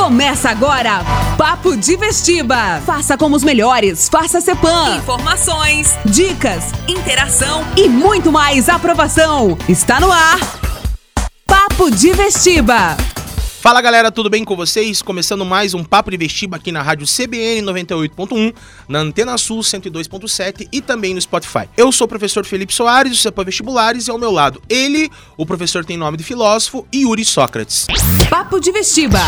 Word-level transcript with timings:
Começa 0.00 0.48
agora, 0.48 1.04
Papo 1.36 1.76
de 1.76 1.94
Vestiba. 1.94 2.80
Faça 2.86 3.18
como 3.18 3.36
os 3.36 3.44
melhores, 3.44 4.08
faça 4.08 4.40
Cepan. 4.40 4.96
Informações, 4.96 5.94
dicas, 6.06 6.72
interação 6.88 7.62
e 7.76 7.86
muito 7.86 8.32
mais 8.32 8.70
aprovação. 8.70 9.58
Está 9.68 10.00
no 10.00 10.10
ar, 10.10 10.38
Papo 11.46 11.90
de 11.90 12.12
Vestiba. 12.12 12.96
Fala 13.60 13.82
galera, 13.82 14.10
tudo 14.10 14.30
bem 14.30 14.42
com 14.42 14.56
vocês? 14.56 15.02
Começando 15.02 15.44
mais 15.44 15.74
um 15.74 15.84
Papo 15.84 16.10
de 16.10 16.16
Vestiba 16.16 16.56
aqui 16.56 16.72
na 16.72 16.80
rádio 16.80 17.06
CBN 17.06 17.60
98.1, 17.70 18.54
na 18.88 19.00
Antena 19.00 19.36
Sul 19.36 19.60
102.7 19.60 20.66
e 20.72 20.80
também 20.80 21.12
no 21.12 21.20
Spotify. 21.20 21.68
Eu 21.76 21.92
sou 21.92 22.06
o 22.06 22.08
professor 22.08 22.42
Felipe 22.46 22.72
Soares, 22.72 23.12
do 23.12 23.18
CEPA 23.18 23.44
Vestibulares, 23.44 24.08
e 24.08 24.10
ao 24.10 24.16
meu 24.16 24.30
lado 24.30 24.62
ele, 24.66 25.10
o 25.36 25.44
professor 25.44 25.84
tem 25.84 25.98
nome 25.98 26.16
de 26.16 26.24
filósofo, 26.24 26.88
Yuri 26.92 27.22
Sócrates. 27.22 27.86
Papo 28.30 28.58
de 28.58 28.72
Vestiba. 28.72 29.20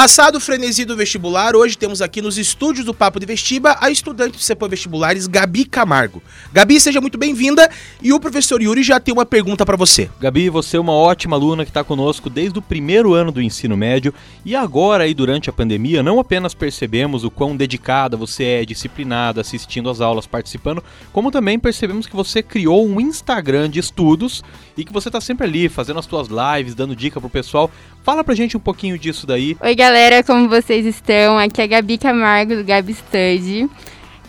Passado 0.00 0.36
o 0.36 0.40
frenesi 0.40 0.86
do 0.86 0.96
vestibular, 0.96 1.54
hoje 1.54 1.76
temos 1.76 2.00
aqui 2.00 2.22
nos 2.22 2.38
estúdios 2.38 2.86
do 2.86 2.94
Papo 2.94 3.20
de 3.20 3.26
Vestiba 3.26 3.76
a 3.78 3.90
estudante 3.90 4.32
do 4.32 4.42
CEPA 4.42 4.66
Vestibulares, 4.66 5.26
Gabi 5.26 5.66
Camargo. 5.66 6.22
Gabi, 6.50 6.80
seja 6.80 7.02
muito 7.02 7.18
bem-vinda 7.18 7.70
e 8.00 8.10
o 8.10 8.18
professor 8.18 8.62
Yuri 8.62 8.82
já 8.82 8.98
tem 8.98 9.12
uma 9.12 9.26
pergunta 9.26 9.66
para 9.66 9.76
você. 9.76 10.08
Gabi, 10.18 10.48
você 10.48 10.78
é 10.78 10.80
uma 10.80 10.94
ótima 10.94 11.36
aluna 11.36 11.66
que 11.66 11.70
está 11.70 11.84
conosco 11.84 12.30
desde 12.30 12.58
o 12.58 12.62
primeiro 12.62 13.12
ano 13.12 13.30
do 13.30 13.42
ensino 13.42 13.76
médio 13.76 14.14
e 14.42 14.56
agora 14.56 15.04
aí 15.04 15.12
durante 15.12 15.50
a 15.50 15.52
pandemia 15.52 16.02
não 16.02 16.18
apenas 16.18 16.54
percebemos 16.54 17.22
o 17.22 17.30
quão 17.30 17.54
dedicada 17.54 18.16
você 18.16 18.44
é, 18.44 18.64
disciplinada, 18.64 19.42
assistindo 19.42 19.90
às 19.90 20.00
aulas, 20.00 20.26
participando, 20.26 20.82
como 21.12 21.30
também 21.30 21.58
percebemos 21.58 22.06
que 22.06 22.16
você 22.16 22.42
criou 22.42 22.88
um 22.88 23.02
Instagram 23.02 23.68
de 23.68 23.80
estudos 23.80 24.42
e 24.78 24.82
que 24.82 24.94
você 24.94 25.10
está 25.10 25.20
sempre 25.20 25.46
ali 25.46 25.68
fazendo 25.68 25.98
as 25.98 26.06
suas 26.06 26.28
lives, 26.28 26.74
dando 26.74 26.96
dica 26.96 27.20
pro 27.20 27.28
pessoal. 27.28 27.70
Fala 28.02 28.24
pra 28.24 28.34
gente 28.34 28.56
um 28.56 28.60
pouquinho 28.60 28.98
disso 28.98 29.26
daí. 29.26 29.56
Oi, 29.60 29.74
galera, 29.74 30.22
como 30.22 30.48
vocês 30.48 30.86
estão? 30.86 31.38
Aqui 31.38 31.60
é 31.60 31.64
a 31.64 31.66
Gabi 31.66 31.98
Camargo 31.98 32.56
do 32.56 32.64
Gabi 32.64 32.94
Study. 32.94 33.68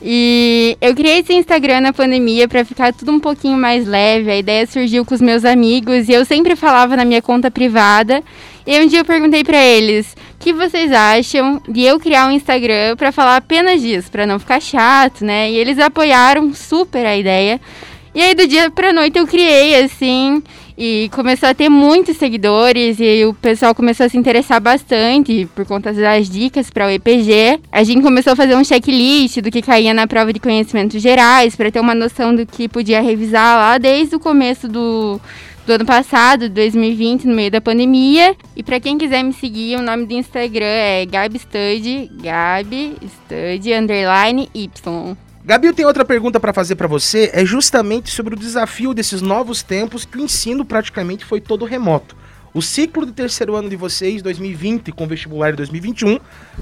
E 0.02 0.78
eu 0.82 0.94
criei 0.94 1.20
esse 1.20 1.34
Instagram 1.34 1.80
na 1.80 1.94
pandemia 1.94 2.48
para 2.48 2.66
ficar 2.66 2.92
tudo 2.92 3.12
um 3.14 3.20
pouquinho 3.20 3.58
mais 3.58 3.88
leve. 3.88 4.30
A 4.30 4.36
ideia 4.36 4.68
surgiu 4.68 5.06
com 5.06 5.16
os 5.16 5.22
meus 5.22 5.46
amigos 5.46 6.09
e 6.09 6.12
eu 6.12 6.26
sempre 6.26 6.56
falava 6.56 6.98
na 6.98 7.06
minha 7.06 7.22
conta 7.22 7.50
privada. 7.50 8.22
E 8.68 8.78
um 8.80 8.88
dia 8.88 9.00
eu 9.00 9.06
perguntei 9.06 9.44
para 9.44 9.64
eles: 9.64 10.16
"O 10.36 10.44
que 10.44 10.52
vocês 10.52 10.92
acham 10.92 11.62
de 11.70 11.81
eu 11.81 11.98
criar 11.98 12.28
um 12.28 12.31
Instagram 12.31 12.98
para 12.98 13.12
falar 13.12 13.38
apenas 13.38 13.81
disso, 13.81 14.12
para 14.12 14.26
não 14.26 14.38
ficar 14.38 14.59
chato, 14.59 15.24
né?" 15.24 15.50
E 15.50 15.56
eles 15.56 15.80
apoiaram 15.80 16.53
super 16.53 17.06
a 17.06 17.16
ideia. 17.16 17.62
E 18.14 18.22
aí 18.22 18.36
do 18.36 18.46
dia 18.46 18.70
pra 18.70 18.92
noite 18.92 19.18
eu 19.18 19.26
criei 19.26 19.81
assim, 19.81 20.44
e 20.84 21.10
começou 21.10 21.48
a 21.48 21.54
ter 21.54 21.70
muitos 21.70 22.18
seguidores 22.18 22.98
e 23.00 23.24
o 23.24 23.36
pessoal 23.36 23.76
começou 23.76 24.04
a 24.04 24.10
se 24.10 24.18
interessar 24.18 24.60
bastante 24.60 25.48
por 25.54 25.64
conta 25.64 25.94
das 25.94 26.28
dicas 26.28 26.72
para 26.72 26.88
o 26.88 26.90
EPG. 26.90 27.60
A 27.72 27.84
gente 27.84 28.02
começou 28.02 28.34
a 28.34 28.36
fazer 28.36 28.56
um 28.56 28.64
checklist 28.64 29.42
do 29.42 29.52
que 29.52 29.62
caía 29.62 29.94
na 29.94 30.08
prova 30.08 30.34
de 30.34 30.40
conhecimentos 30.40 31.00
gerais 31.00 31.56
para 31.56 31.72
ter 31.72 31.80
uma 31.80 31.94
noção 31.94 32.36
do 32.36 32.48
que 32.48 32.68
podia 32.68 33.00
revisar 33.00 33.59
lá 33.59 33.78
desde 33.78 34.16
o 34.16 34.20
começo 34.20 34.68
do 34.68 35.22
do 35.68 35.74
ano 35.74 35.86
passado, 35.86 36.50
2020, 36.50 37.28
no 37.28 37.36
meio 37.36 37.52
da 37.52 37.62
pandemia. 37.62 38.36
E 38.56 38.64
para 38.64 38.80
quem 38.80 38.98
quiser 38.98 39.24
me 39.24 39.34
seguir, 39.34 39.78
o 39.78 39.84
nome 39.84 40.08
do 40.08 40.14
Instagram 40.14 40.66
é 40.66 41.06
GabiStud, 41.06 42.09
GabiStud 42.24 43.72
underline 43.72 44.50
Y. 44.56 45.16
Gabi, 45.44 45.73
tenho 45.73 45.88
outra 45.88 46.06
pergunta 46.06 46.39
para 46.39 46.53
fazer 46.53 46.75
para 46.75 46.88
você, 46.88 47.31
é 47.34 47.44
justamente 47.44 48.11
sobre 48.11 48.36
o 48.36 48.38
desafio 48.38 48.94
desses 48.94 49.23
novos 49.23 49.64
tempos 49.64 50.06
que 50.06 50.20
o 50.20 50.22
ensino 50.22 50.64
praticamente 50.64 51.25
foi 51.25 51.42
todo 51.42 51.66
remoto. 51.66 52.16
O 52.53 52.61
ciclo 52.61 53.08
de 53.08 53.11
terceiro 53.11 53.56
ano 53.56 53.67
de 53.67 53.75
vocês, 53.75 54.22
2020 54.22 54.92
com 54.92 55.08
vestibular 55.08 55.50
de 55.50 55.58
2021, 55.58 56.19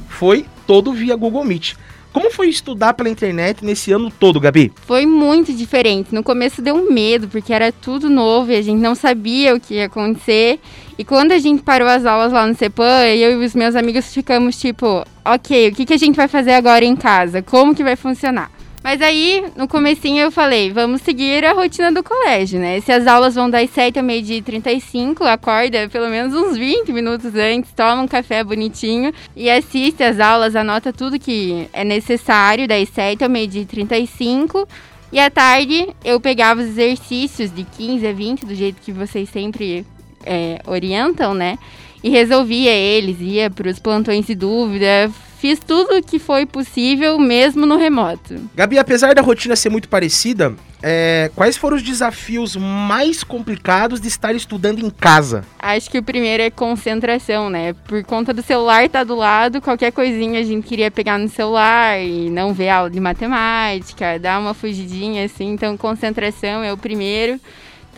foi 0.08 0.46
todo 0.66 0.94
via 0.94 1.18
Google 1.18 1.44
Meet. 1.44 1.74
Como 2.14 2.32
foi 2.32 2.48
estudar 2.48 2.94
pela 2.94 3.10
internet 3.10 3.66
nesse 3.66 3.92
ano 3.92 4.10
todo, 4.10 4.40
Gabi? 4.40 4.72
Foi 4.86 5.06
muito 5.06 5.54
diferente. 5.54 6.16
No 6.16 6.24
começo 6.24 6.62
deu 6.62 6.76
um 6.76 6.90
medo, 6.90 7.28
porque 7.28 7.52
era 7.52 7.74
tudo 7.74 8.10
novo 8.10 8.52
e 8.52 8.56
a 8.56 8.62
gente 8.62 8.80
não 8.80 8.96
sabia 8.96 9.54
o 9.54 9.60
que 9.60 9.74
ia 9.76 9.88
acontecer. 9.88 10.60
E 10.98 11.04
quando 11.04 11.34
a 11.34 11.38
gente 11.38 11.62
parou 11.64 11.88
as 11.88 12.06
aulas 12.06 12.32
lá 12.32 12.48
no 12.48 12.56
CEPAM, 12.56 13.06
eu 13.08 13.42
e 13.42 13.46
os 13.46 13.54
meus 13.54 13.76
amigos 13.76 14.14
ficamos 14.14 14.58
tipo, 14.58 15.06
ok, 15.26 15.70
o 15.70 15.76
que 15.76 15.94
a 15.94 15.98
gente 15.98 16.16
vai 16.16 16.30
fazer 16.30 16.54
agora 16.54 16.86
em 16.86 16.96
casa? 16.96 17.42
Como 17.42 17.76
que 17.76 17.84
vai 17.84 17.98
funcionar? 17.98 18.50
Mas 18.82 19.02
aí, 19.02 19.44
no 19.58 19.68
comecinho 19.68 20.22
eu 20.22 20.32
falei, 20.32 20.72
vamos 20.72 21.02
seguir 21.02 21.44
a 21.46 21.52
rotina 21.52 21.92
do 21.92 22.02
colégio, 22.02 22.60
né? 22.60 22.80
Se 22.80 22.92
as 22.92 23.08
aulas 23.08 23.36
vão 23.36 23.50
das 23.50 23.70
7 23.72 24.00
ao 24.00 24.06
meio-dia 24.06 24.38
e 24.38 24.42
35, 24.42 25.26
acorda 25.26 25.90
pelo 25.90 26.10
menos 26.10 26.34
uns 26.34 26.58
20 26.58 26.94
minutos 26.94 27.36
antes, 27.36 27.74
toma 27.74 28.02
um 28.02 28.08
café 28.08 28.42
bonitinho 28.42 29.12
e 29.36 29.50
assiste 29.50 30.02
as 30.02 30.20
aulas, 30.20 30.56
anota 30.56 30.94
tudo 30.94 31.20
que 31.20 31.68
é 31.74 31.84
necessário 31.84 32.68
das 32.68 32.88
7 32.90 33.22
ao 33.24 33.30
meio-dia 33.30 33.64
e 33.64 33.66
35. 33.66 34.66
E 35.12 35.20
à 35.20 35.30
tarde 35.30 35.90
eu 36.04 36.20
pegava 36.22 36.62
os 36.62 36.68
exercícios 36.68 37.54
de 37.54 37.64
15 37.64 38.08
a 38.08 38.14
20, 38.14 38.46
do 38.46 38.56
jeito 38.56 38.82
que 38.82 38.94
vocês 38.94 39.28
sempre 39.28 39.86
é, 40.26 40.62
orientam, 40.66 41.34
né? 41.34 41.58
E 42.02 42.10
resolvia 42.10 42.72
eles, 42.72 43.18
ia 43.20 43.50
para 43.50 43.70
os 43.70 43.78
plantões 43.78 44.26
de 44.26 44.36
dúvida, 44.36 45.12
Fiz 45.40 45.58
tudo 45.58 45.98
o 45.98 46.04
que 46.04 46.20
foi 46.20 46.46
possível, 46.46 47.18
mesmo 47.18 47.66
no 47.66 47.78
remoto. 47.78 48.36
Gabi, 48.54 48.78
apesar 48.78 49.16
da 49.16 49.22
rotina 49.22 49.56
ser 49.56 49.70
muito 49.70 49.88
parecida, 49.88 50.54
é, 50.84 51.32
quais 51.34 51.56
foram 51.56 51.78
os 51.78 51.82
desafios 51.82 52.58
mais 52.58 53.24
complicados 53.24 54.02
de 54.02 54.10
estar 54.10 54.36
estudando 54.36 54.86
em 54.86 54.90
casa? 54.90 55.46
Acho 55.58 55.90
que 55.90 55.98
o 55.98 56.04
primeiro 56.04 56.44
é 56.44 56.50
concentração, 56.50 57.50
né? 57.50 57.74
Por 57.88 58.04
conta 58.04 58.34
do 58.34 58.42
celular 58.42 58.84
estar 58.84 59.00
tá 59.00 59.04
do 59.06 59.16
lado, 59.16 59.62
qualquer 59.62 59.94
coisinha 59.94 60.42
a 60.42 60.44
gente 60.44 60.68
queria 60.68 60.92
pegar 60.92 61.18
no 61.18 61.30
celular 61.30 61.98
e 62.02 62.30
não 62.30 62.54
ver 62.54 62.68
aula 62.68 62.90
de 62.90 63.00
matemática, 63.00 64.20
dar 64.20 64.42
uma 64.42 64.54
fugidinha 64.54 65.24
assim. 65.24 65.52
Então, 65.52 65.78
concentração 65.78 66.62
é 66.62 66.74
o 66.74 66.78
primeiro. 66.78 67.40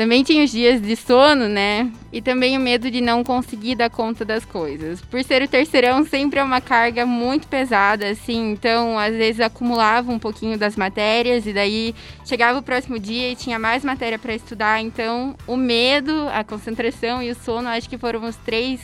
Também 0.02 0.24
tinha 0.24 0.44
os 0.44 0.50
dias 0.50 0.82
de 0.82 0.96
sono, 0.96 1.48
né? 1.48 1.88
E 2.12 2.24
também 2.24 2.58
o 2.58 2.60
medo 2.60 2.90
de 2.90 3.00
não 3.00 3.24
conseguir 3.24 3.76
dar 3.76 3.88
conta 3.88 4.26
das 4.26 4.44
coisas. 4.44 5.00
Por 5.00 5.24
ser 5.24 5.44
o 5.44 5.48
terceirão, 5.48 6.04
sempre 6.04 6.40
é 6.40 6.44
uma 6.44 6.60
carga 6.60 7.06
muito 7.06 7.48
pesada, 7.48 8.10
assim. 8.10 8.50
Então, 8.50 8.98
às 8.98 9.16
vezes 9.16 9.40
acumulava 9.40 10.12
um 10.12 10.18
pouquinho 10.18 10.58
das 10.58 10.76
matérias 10.76 11.46
e 11.46 11.54
daí 11.54 11.94
chegava 12.26 12.58
o 12.58 12.64
próximo 12.64 12.98
dia 12.98 13.32
e 13.32 13.36
tinha 13.36 13.60
mais 13.60 13.86
matéria 13.86 14.18
para 14.18 14.34
estudar. 14.34 14.82
Então, 14.82 15.36
o 15.46 15.56
medo, 15.56 16.28
a 16.34 16.44
concentração 16.44 17.22
e 17.22 17.30
o 17.30 17.36
sono, 17.36 17.70
acho 17.70 17.88
que 17.88 18.00
foram 18.00 18.26
os 18.26 18.36
três 18.38 18.82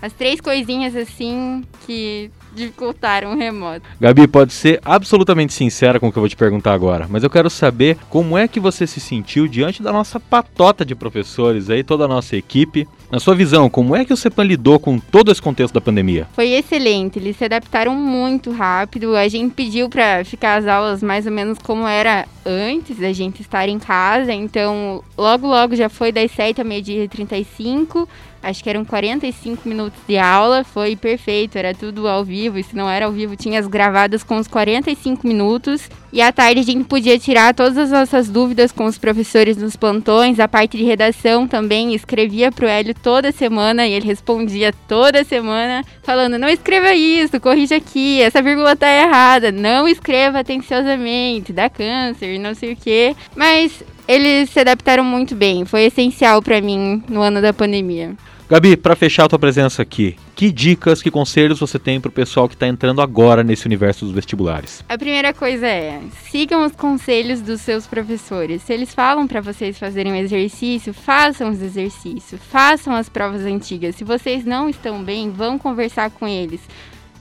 as 0.00 0.12
três 0.12 0.40
coisinhas 0.40 0.94
assim 0.94 1.64
que 1.86 2.30
dificultaram 2.54 3.32
o 3.32 3.36
remoto. 3.36 3.82
Gabi, 4.00 4.26
pode 4.26 4.52
ser 4.52 4.80
absolutamente 4.84 5.52
sincera 5.52 5.98
com 5.98 6.08
o 6.08 6.12
que 6.12 6.18
eu 6.18 6.22
vou 6.22 6.28
te 6.28 6.36
perguntar 6.36 6.72
agora, 6.72 7.06
mas 7.08 7.22
eu 7.22 7.30
quero 7.30 7.50
saber 7.50 7.96
como 8.08 8.36
é 8.36 8.46
que 8.46 8.60
você 8.60 8.86
se 8.86 9.00
sentiu 9.00 9.48
diante 9.48 9.82
da 9.82 9.92
nossa 9.92 10.18
patota 10.18 10.84
de 10.84 10.94
professores 10.94 11.70
aí, 11.70 11.82
toda 11.82 12.04
a 12.04 12.08
nossa 12.08 12.36
equipe. 12.36 12.86
Na 13.10 13.20
sua 13.20 13.34
visão, 13.34 13.68
como 13.68 13.94
é 13.94 14.04
que 14.04 14.12
o 14.12 14.16
CEPAN 14.16 14.44
lidou 14.44 14.78
com 14.78 14.98
todo 14.98 15.30
esse 15.30 15.42
contexto 15.42 15.74
da 15.74 15.80
pandemia? 15.82 16.26
Foi 16.32 16.48
excelente, 16.48 17.18
eles 17.18 17.36
se 17.36 17.44
adaptaram 17.44 17.94
muito 17.94 18.50
rápido. 18.50 19.14
A 19.14 19.28
gente 19.28 19.52
pediu 19.54 19.90
para 19.90 20.24
ficar 20.24 20.56
as 20.56 20.66
aulas 20.66 21.02
mais 21.02 21.26
ou 21.26 21.32
menos 21.32 21.58
como 21.58 21.86
era 21.86 22.26
antes 22.44 22.98
da 22.98 23.12
gente 23.12 23.42
estar 23.42 23.68
em 23.68 23.78
casa, 23.78 24.32
então 24.32 25.04
logo 25.16 25.46
logo 25.46 25.76
já 25.76 25.88
foi 25.88 26.10
das 26.10 26.30
7 26.32 26.60
ao 26.60 26.66
meio-dia 26.66 27.04
e 27.04 27.08
35 27.08 28.08
acho 28.42 28.62
que 28.62 28.68
eram 28.68 28.84
45 28.84 29.68
minutos 29.68 30.00
de 30.06 30.18
aula, 30.18 30.64
foi 30.64 30.96
perfeito, 30.96 31.56
era 31.56 31.72
tudo 31.72 32.08
ao 32.08 32.24
vivo, 32.24 32.58
e 32.58 32.62
se 32.62 32.74
não 32.74 32.90
era 32.90 33.06
ao 33.06 33.12
vivo, 33.12 33.36
tinha 33.36 33.60
as 33.60 33.66
gravadas 33.66 34.22
com 34.22 34.36
os 34.36 34.48
45 34.48 35.26
minutos. 35.26 35.88
E 36.12 36.20
à 36.20 36.30
tarde 36.30 36.60
a 36.60 36.64
gente 36.64 36.84
podia 36.84 37.18
tirar 37.18 37.54
todas 37.54 37.78
as 37.78 37.90
nossas 37.90 38.28
dúvidas 38.28 38.70
com 38.70 38.84
os 38.84 38.98
professores 38.98 39.56
nos 39.56 39.76
plantões, 39.76 40.38
a 40.38 40.46
parte 40.46 40.76
de 40.76 40.84
redação 40.84 41.48
também, 41.48 41.94
escrevia 41.94 42.52
pro 42.52 42.66
Hélio 42.66 42.94
toda 42.94 43.32
semana 43.32 43.86
e 43.86 43.92
ele 43.92 44.06
respondia 44.06 44.74
toda 44.86 45.24
semana, 45.24 45.82
falando: 46.02 46.38
não 46.38 46.48
escreva 46.48 46.92
isso, 46.92 47.40
corrija 47.40 47.76
aqui, 47.76 48.20
essa 48.20 48.42
vírgula 48.42 48.76
tá 48.76 48.90
errada, 48.90 49.50
não 49.50 49.88
escreva 49.88 50.40
atenciosamente, 50.40 51.52
dá 51.52 51.70
câncer, 51.70 52.38
não 52.38 52.54
sei 52.54 52.74
o 52.74 52.76
quê. 52.76 53.16
Mas 53.34 53.82
eles 54.06 54.50
se 54.50 54.60
adaptaram 54.60 55.04
muito 55.04 55.34
bem, 55.34 55.64
foi 55.64 55.84
essencial 55.84 56.42
para 56.42 56.60
mim 56.60 57.02
no 57.08 57.22
ano 57.22 57.40
da 57.40 57.52
pandemia. 57.52 58.14
Gabi, 58.48 58.76
para 58.76 58.94
fechar 58.94 59.24
a 59.24 59.28
tua 59.28 59.38
presença 59.38 59.80
aqui, 59.80 60.16
que 60.34 60.52
dicas, 60.52 61.00
que 61.00 61.10
conselhos 61.10 61.58
você 61.58 61.78
tem 61.78 62.00
para 62.00 62.08
o 62.08 62.12
pessoal 62.12 62.48
que 62.48 62.54
está 62.54 62.66
entrando 62.66 63.00
agora 63.00 63.42
nesse 63.42 63.64
universo 63.64 64.04
dos 64.04 64.14
vestibulares? 64.14 64.84
A 64.88 64.98
primeira 64.98 65.32
coisa 65.32 65.66
é, 65.66 66.00
sigam 66.30 66.66
os 66.66 66.72
conselhos 66.72 67.40
dos 67.40 67.60
seus 67.60 67.86
professores. 67.86 68.62
Se 68.62 68.72
eles 68.72 68.94
falam 68.94 69.26
para 69.26 69.40
vocês 69.40 69.78
fazerem 69.78 70.12
um 70.12 70.16
exercício, 70.16 70.92
façam 70.92 71.50
os 71.50 71.62
exercícios, 71.62 72.40
façam 72.50 72.94
as 72.94 73.08
provas 73.08 73.42
antigas. 73.42 73.96
Se 73.96 74.04
vocês 74.04 74.44
não 74.44 74.68
estão 74.68 75.02
bem, 75.02 75.30
vão 75.30 75.58
conversar 75.58 76.10
com 76.10 76.28
eles 76.28 76.60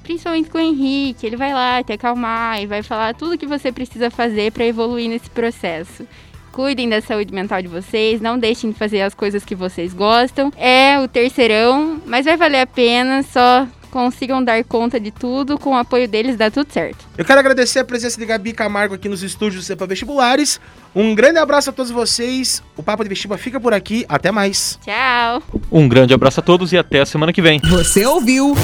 principalmente 0.04 0.50
com 0.50 0.58
o 0.58 0.62
Henrique, 0.62 1.26
ele 1.26 1.38
vai 1.38 1.54
lá 1.54 1.84
te 1.84 1.94
acalmar 1.94 2.62
e 2.62 2.66
vai 2.66 2.84
falar 2.84 3.14
tudo 3.14 3.38
que 3.38 3.48
você 3.48 3.72
precisa 3.72 4.10
fazer 4.10 4.52
para 4.52 4.66
evoluir 4.66 5.10
nesse 5.10 5.30
processo. 5.30 6.06
Cuidem 6.52 6.90
da 6.90 7.02
saúde 7.02 7.34
mental 7.34 7.62
de 7.62 7.68
vocês, 7.68 8.20
não 8.20 8.38
deixem 8.38 8.72
de 8.72 8.78
fazer 8.78 9.02
as 9.02 9.14
coisas 9.14 9.44
que 9.46 9.56
vocês 9.56 9.94
gostam. 9.94 10.52
É 10.58 11.00
o 11.00 11.08
terceirão, 11.08 12.02
mas 12.06 12.26
vai 12.26 12.36
valer 12.36 12.62
a 12.62 12.68
pena, 12.68 13.24
só 13.24 13.68
consigam 13.92 14.44
dar 14.44 14.64
conta 14.64 15.00
de 15.00 15.12
tudo. 15.12 15.60
Com 15.60 15.72
o 15.72 15.76
apoio 15.76 16.08
deles, 16.08 16.36
dá 16.36 16.50
tudo 16.50 16.72
certo. 16.72 17.06
Eu 17.18 17.26
quero 17.26 17.40
agradecer 17.40 17.80
a 17.80 17.84
presença 17.84 18.20
de 18.20 18.26
Gabi 18.26 18.54
Camargo 18.54 18.96
aqui 18.96 19.08
nos 19.08 19.22
estúdios 19.22 19.64
do 19.64 19.66
CEPA 19.66 19.86
Vestibulares. 19.86 20.60
Um 20.96 21.14
grande 21.14 21.38
abraço 21.38 21.70
a 21.70 21.74
todos 21.74 21.92
vocês. 21.92 22.64
O 22.76 22.82
Papo 22.82 23.04
de 23.04 23.10
Vestiba 23.10 23.38
fica 23.38 23.60
por 23.60 23.74
aqui. 23.74 24.06
Até 24.10 24.32
mais. 24.32 24.80
Tchau! 24.84 25.44
Um 25.72 25.88
grande 25.88 26.14
abraço 26.14 26.40
a 26.40 26.44
todos 26.44 26.74
e 26.74 26.78
até 26.78 27.02
a 27.02 27.06
semana 27.06 27.32
que 27.32 27.42
vem. 27.42 27.60
Você 27.70 28.06
ouviu? 28.06 28.56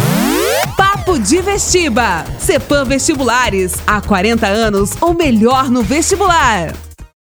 Papo 0.75 1.19
de 1.19 1.41
Vestiba. 1.41 2.25
Cepam 2.39 2.85
Vestibulares. 2.85 3.75
Há 3.85 4.01
40 4.01 4.47
anos, 4.47 4.95
o 5.01 5.13
melhor 5.13 5.69
no 5.69 5.83
vestibular. 5.83 6.73